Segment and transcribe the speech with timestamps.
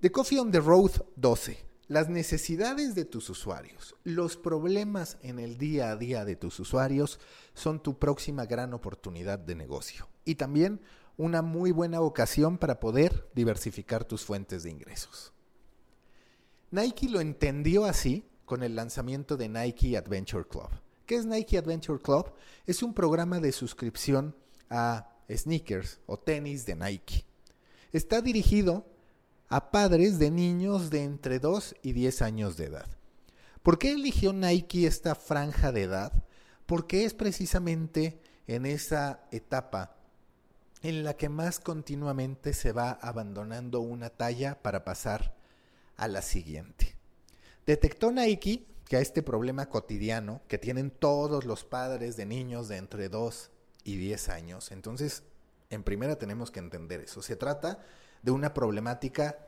[0.00, 1.58] The Coffee on the Road 12.
[1.88, 7.18] Las necesidades de tus usuarios, los problemas en el día a día de tus usuarios
[7.52, 10.80] son tu próxima gran oportunidad de negocio y también
[11.16, 15.32] una muy buena ocasión para poder diversificar tus fuentes de ingresos.
[16.70, 20.70] Nike lo entendió así con el lanzamiento de Nike Adventure Club.
[21.06, 22.32] ¿Qué es Nike Adventure Club?
[22.66, 24.36] Es un programa de suscripción
[24.70, 27.24] a sneakers o tenis de Nike.
[27.90, 28.86] Está dirigido
[29.48, 32.86] a padres de niños de entre 2 y 10 años de edad.
[33.62, 36.12] ¿Por qué eligió Nike esta franja de edad?
[36.66, 39.96] Porque es precisamente en esa etapa
[40.82, 45.34] en la que más continuamente se va abandonando una talla para pasar
[45.96, 46.94] a la siguiente.
[47.66, 52.76] Detectó Nike que a este problema cotidiano que tienen todos los padres de niños de
[52.76, 53.50] entre 2
[53.84, 55.24] y 10 años, entonces
[55.70, 57.20] en primera tenemos que entender eso.
[57.20, 57.84] Se trata
[58.22, 59.38] de una problemática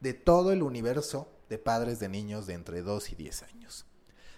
[0.00, 3.86] de todo el universo de padres de niños de entre 2 y 10 años.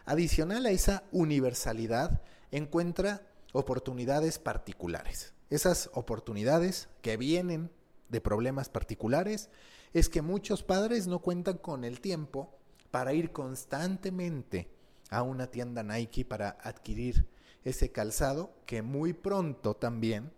[0.04, 5.34] Adicional a esa universalidad, encuentra oportunidades particulares.
[5.50, 7.70] Esas oportunidades que vienen
[8.08, 9.50] de problemas particulares
[9.92, 12.58] es que muchos padres no cuentan con el tiempo
[12.90, 14.70] para ir constantemente
[15.10, 17.26] a una tienda Nike para adquirir
[17.64, 20.32] ese calzado que muy pronto también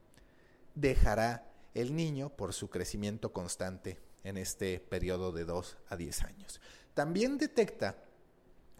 [0.74, 6.60] dejará el niño por su crecimiento constante en este periodo de 2 a 10 años.
[6.94, 7.98] También detecta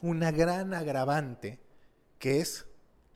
[0.00, 1.61] una gran agravante
[2.19, 2.67] que es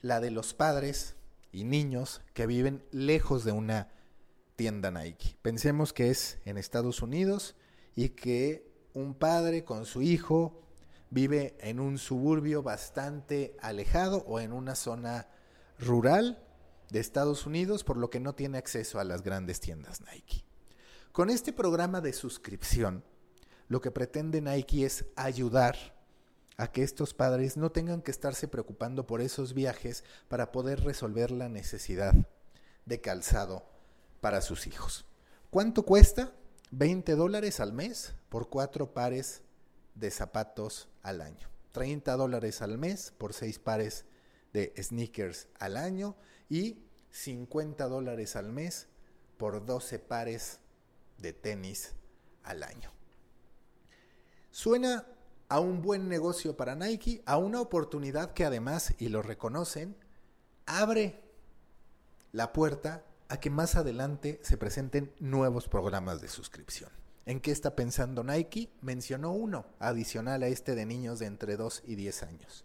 [0.02, 1.16] la de los padres
[1.52, 3.88] y niños que viven lejos de una
[4.56, 5.36] tienda Nike.
[5.40, 7.56] Pensemos que es en Estados Unidos
[7.94, 10.60] y que un padre con su hijo
[11.10, 15.28] vive en un suburbio bastante alejado o en una zona
[15.78, 16.44] rural
[16.90, 20.44] de Estados Unidos, por lo que no tiene acceso a las grandes tiendas Nike.
[21.12, 23.04] Con este programa de suscripción,
[23.68, 25.76] lo que pretende Nike es ayudar
[26.56, 31.30] a que estos padres no tengan que estarse preocupando por esos viajes para poder resolver
[31.30, 32.14] la necesidad
[32.84, 33.64] de calzado
[34.20, 35.04] para sus hijos.
[35.50, 36.32] ¿Cuánto cuesta?
[36.70, 39.42] 20 dólares al mes por cuatro pares
[39.94, 41.48] de zapatos al año.
[41.72, 44.04] 30 dólares al mes por seis pares
[44.52, 46.16] de sneakers al año
[46.48, 46.78] y
[47.10, 48.88] 50 dólares al mes
[49.36, 50.60] por 12 pares
[51.18, 51.94] de tenis
[52.42, 52.90] al año.
[54.50, 55.06] Suena
[55.48, 59.96] a un buen negocio para Nike, a una oportunidad que además, y lo reconocen,
[60.66, 61.20] abre
[62.32, 66.90] la puerta a que más adelante se presenten nuevos programas de suscripción.
[67.26, 68.70] ¿En qué está pensando Nike?
[68.80, 72.64] Mencionó uno adicional a este de niños de entre 2 y 10 años,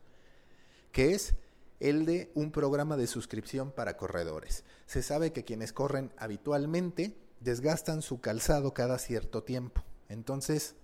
[0.91, 1.35] que es
[1.83, 4.63] el de un programa de suscripción para corredores.
[4.85, 9.83] Se sabe que quienes corren habitualmente desgastan su calzado cada cierto tiempo.
[10.07, 10.75] Entonces,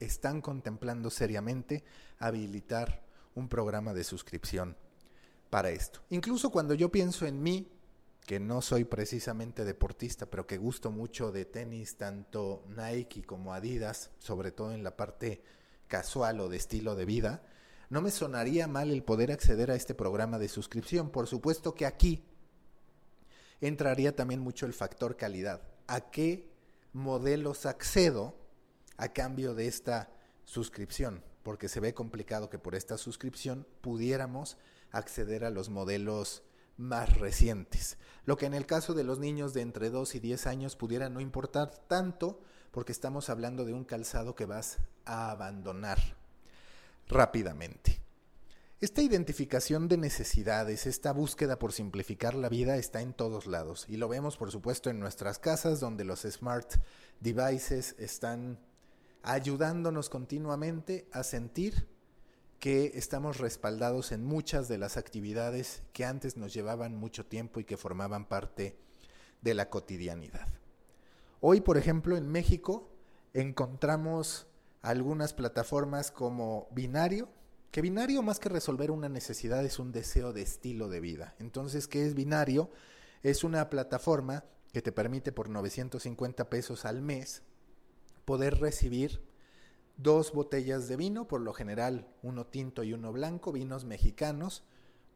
[0.00, 1.84] están contemplando seriamente
[2.18, 3.04] habilitar
[3.34, 4.74] un programa de suscripción
[5.50, 6.00] para esto.
[6.08, 7.70] Incluso cuando yo pienso en mí,
[8.24, 14.12] que no soy precisamente deportista, pero que gusto mucho de tenis, tanto Nike como Adidas,
[14.18, 15.42] sobre todo en la parte
[15.88, 17.42] casual o de estilo de vida,
[17.90, 21.10] no me sonaría mal el poder acceder a este programa de suscripción.
[21.10, 22.24] Por supuesto que aquí
[23.60, 25.62] entraría también mucho el factor calidad.
[25.86, 26.50] ¿A qué
[26.92, 28.34] modelos accedo
[28.98, 30.10] a cambio de esta
[30.44, 31.24] suscripción?
[31.42, 34.58] Porque se ve complicado que por esta suscripción pudiéramos
[34.90, 36.42] acceder a los modelos
[36.76, 37.96] más recientes.
[38.26, 41.08] Lo que en el caso de los niños de entre 2 y 10 años pudiera
[41.08, 42.40] no importar tanto
[42.70, 45.98] porque estamos hablando de un calzado que vas a abandonar
[47.08, 48.00] rápidamente.
[48.80, 53.96] Esta identificación de necesidades, esta búsqueda por simplificar la vida está en todos lados y
[53.96, 56.74] lo vemos por supuesto en nuestras casas donde los smart
[57.18, 58.60] devices están
[59.24, 61.88] ayudándonos continuamente a sentir
[62.60, 67.64] que estamos respaldados en muchas de las actividades que antes nos llevaban mucho tiempo y
[67.64, 68.78] que formaban parte
[69.42, 70.48] de la cotidianidad.
[71.40, 72.90] Hoy, por ejemplo, en México
[73.32, 74.46] encontramos
[74.82, 77.28] algunas plataformas como Binario,
[77.70, 81.34] que Binario más que resolver una necesidad es un deseo de estilo de vida.
[81.38, 82.70] Entonces, ¿qué es Binario?
[83.22, 87.42] Es una plataforma que te permite por 950 pesos al mes
[88.24, 89.22] poder recibir
[89.96, 94.62] dos botellas de vino, por lo general uno tinto y uno blanco, vinos mexicanos,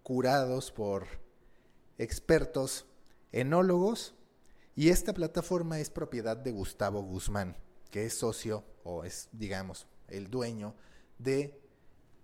[0.03, 1.07] curados por
[1.99, 2.87] expertos
[3.31, 4.15] enólogos,
[4.75, 7.57] y esta plataforma es propiedad de Gustavo Guzmán
[7.93, 10.75] que es socio o es, digamos, el dueño
[11.19, 11.61] de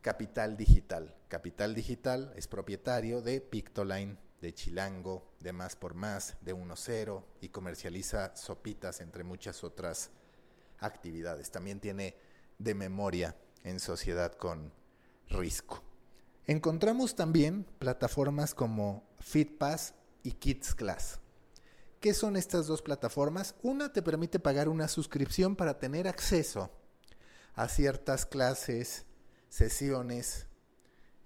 [0.01, 1.15] Capital Digital.
[1.29, 7.49] Capital Digital es propietario de Pictoline, de Chilango, de Más por Más, de 1.0 y
[7.49, 10.11] comercializa sopitas entre muchas otras
[10.79, 11.51] actividades.
[11.51, 12.17] También tiene
[12.59, 14.73] de memoria en sociedad con
[15.29, 15.83] Risco.
[16.47, 21.21] Encontramos también plataformas como FitPass y Kids Class.
[22.01, 23.57] ¿Qué son estas dos plataformas?
[23.63, 26.71] Una te permite pagar una suscripción para tener acceso
[27.55, 29.05] a ciertas clases,
[29.49, 30.47] sesiones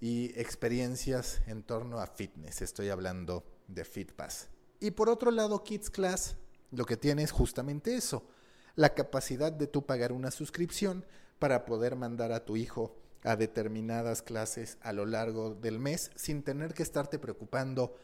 [0.01, 2.63] y experiencias en torno a fitness.
[2.63, 4.49] Estoy hablando de FitPass.
[4.81, 6.37] Y por otro lado, Kids Class
[6.71, 8.27] lo que tiene es justamente eso,
[8.75, 11.05] la capacidad de tú pagar una suscripción
[11.39, 16.43] para poder mandar a tu hijo a determinadas clases a lo largo del mes sin
[16.43, 17.95] tener que estarte preocupando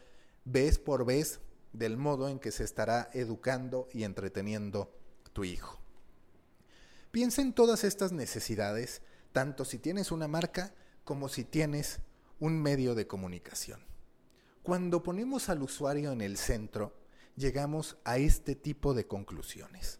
[0.45, 1.41] vez por vez
[1.73, 4.91] del modo en que se estará educando y entreteniendo
[5.33, 5.79] tu hijo.
[7.11, 9.01] Piensa en todas estas necesidades,
[9.31, 10.73] tanto si tienes una marca
[11.03, 12.01] como si tienes
[12.39, 13.81] un medio de comunicación.
[14.63, 16.93] Cuando ponemos al usuario en el centro,
[17.35, 19.99] llegamos a este tipo de conclusiones.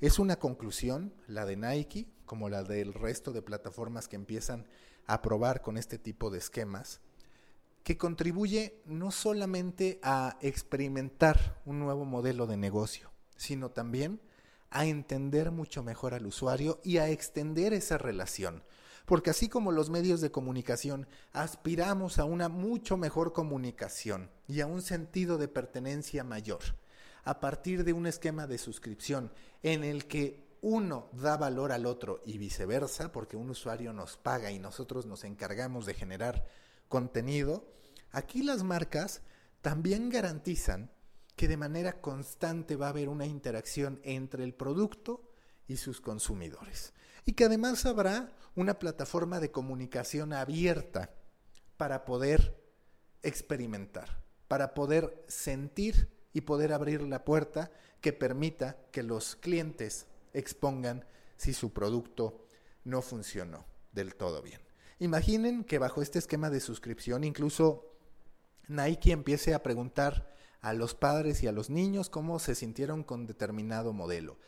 [0.00, 4.66] Es una conclusión, la de Nike, como la del resto de plataformas que empiezan
[5.06, 7.00] a probar con este tipo de esquemas,
[7.82, 14.20] que contribuye no solamente a experimentar un nuevo modelo de negocio, sino también
[14.70, 18.62] a entender mucho mejor al usuario y a extender esa relación.
[19.06, 24.66] Porque así como los medios de comunicación aspiramos a una mucho mejor comunicación y a
[24.66, 26.60] un sentido de pertenencia mayor,
[27.24, 32.20] a partir de un esquema de suscripción en el que uno da valor al otro
[32.24, 36.46] y viceversa, porque un usuario nos paga y nosotros nos encargamos de generar
[36.90, 37.72] contenido,
[38.10, 39.22] aquí las marcas
[39.62, 40.90] también garantizan
[41.36, 45.32] que de manera constante va a haber una interacción entre el producto
[45.66, 46.92] y sus consumidores.
[47.24, 51.14] Y que además habrá una plataforma de comunicación abierta
[51.78, 52.60] para poder
[53.22, 57.70] experimentar, para poder sentir y poder abrir la puerta
[58.00, 62.46] que permita que los clientes expongan si su producto
[62.84, 64.69] no funcionó del todo bien.
[65.00, 67.96] Imaginen que bajo este esquema de suscripción incluso
[68.68, 73.26] Nike empiece a preguntar a los padres y a los niños cómo se sintieron con
[73.26, 74.38] determinado modelo,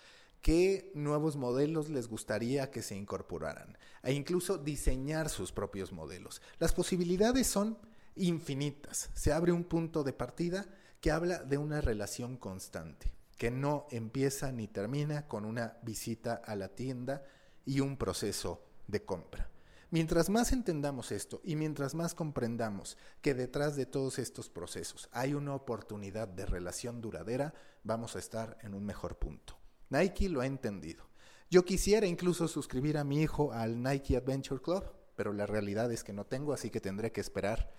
[0.42, 6.42] qué nuevos modelos les gustaría que se incorporaran, e incluso diseñar sus propios modelos.
[6.58, 7.78] Las posibilidades son
[8.14, 9.10] infinitas.
[9.14, 10.66] Se abre un punto de partida
[11.00, 13.10] que habla de una relación constante
[13.42, 17.24] que no empieza ni termina con una visita a la tienda
[17.64, 19.48] y un proceso de compra.
[19.92, 25.34] Mientras más entendamos esto y mientras más comprendamos que detrás de todos estos procesos hay
[25.34, 27.52] una oportunidad de relación duradera,
[27.84, 29.58] vamos a estar en un mejor punto.
[29.90, 31.04] Nike lo ha entendido.
[31.50, 34.82] Yo quisiera incluso suscribir a mi hijo al Nike Adventure Club,
[35.14, 37.70] pero la realidad es que no tengo, así que tendré que esperar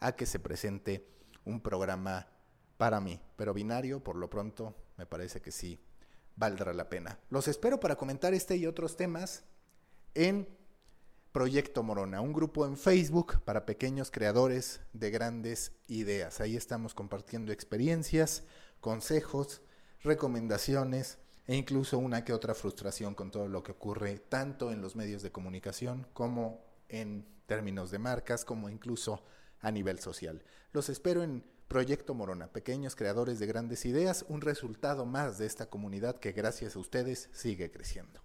[0.00, 1.08] a que se presente
[1.46, 2.28] un programa
[2.76, 5.80] para mí, pero binario por lo pronto me parece que sí
[6.36, 7.18] valdrá la pena.
[7.30, 9.44] Los espero para comentar este y otros temas
[10.12, 10.62] en
[11.34, 16.40] Proyecto Morona, un grupo en Facebook para pequeños creadores de grandes ideas.
[16.40, 18.44] Ahí estamos compartiendo experiencias,
[18.80, 19.60] consejos,
[20.04, 24.94] recomendaciones e incluso una que otra frustración con todo lo que ocurre tanto en los
[24.94, 29.24] medios de comunicación como en términos de marcas, como incluso
[29.58, 30.44] a nivel social.
[30.70, 35.66] Los espero en Proyecto Morona, pequeños creadores de grandes ideas, un resultado más de esta
[35.66, 38.23] comunidad que gracias a ustedes sigue creciendo.